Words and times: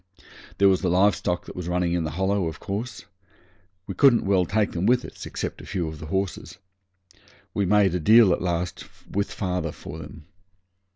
There 0.57 0.67
was 0.67 0.81
the 0.81 0.89
live 0.89 1.15
stock 1.15 1.45
that 1.45 1.55
was 1.55 1.67
running 1.67 1.93
in 1.93 2.05
the 2.05 2.09
Hollow, 2.17 2.47
of 2.47 2.59
course. 2.59 3.05
We 3.85 3.93
couldn't 3.93 4.25
well 4.25 4.45
take 4.47 4.71
them 4.71 4.87
with 4.87 5.05
us, 5.05 5.27
except 5.27 5.61
a 5.61 5.65
few 5.67 5.87
of 5.87 5.99
the 5.99 6.07
horses. 6.07 6.57
We 7.53 7.67
made 7.67 7.93
a 7.93 7.99
deal 7.99 8.33
at 8.33 8.41
last 8.41 8.83
with 9.07 9.31
father 9.31 9.71
for 9.71 9.99
them. 9.99 10.25